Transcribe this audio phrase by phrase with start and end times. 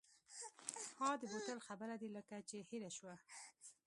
[0.99, 3.15] ها د بوتل خبره دې لکه چې هېره شوه.